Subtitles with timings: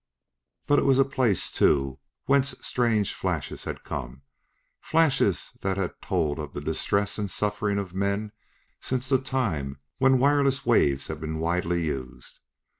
[0.65, 4.23] But it was the place, too, whence strange flashes had come,
[4.79, 8.31] flashes that had told of the distress and suffering of men
[8.81, 12.39] since the time when wireless waves had been widely used.